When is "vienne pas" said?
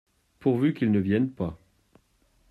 0.99-1.59